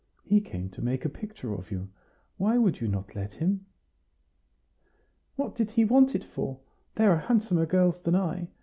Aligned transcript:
"He 0.23 0.41
came 0.41 0.71
to 0.71 0.81
make 0.81 1.05
a 1.05 1.09
picture 1.09 1.53
of 1.53 1.69
you. 1.69 1.89
Why 2.37 2.57
would 2.57 2.81
you 2.81 2.87
not 2.87 3.15
let 3.15 3.33
him?" 3.33 3.67
"What 5.35 5.53
did 5.55 5.69
he 5.69 5.85
want 5.85 6.15
it 6.15 6.23
for? 6.23 6.59
There 6.95 7.11
are 7.11 7.19
handsomer 7.19 7.67
girls 7.67 7.99
than 8.01 8.15
I. 8.15 8.47